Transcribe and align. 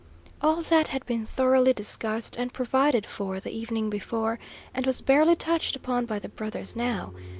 All 0.41 0.63
that 0.63 0.87
had 0.87 1.05
been 1.05 1.27
thoroughly 1.27 1.73
discussed 1.73 2.35
and 2.35 2.51
provided 2.51 3.05
for 3.05 3.39
the 3.39 3.51
evening 3.55 3.91
before, 3.91 4.39
and 4.73 4.83
was 4.83 4.99
barely 4.99 5.35
touched 5.35 5.75
upon 5.75 6.07
by 6.07 6.17
the 6.17 6.27
brothers 6.29 6.75
now. 6.75 7.13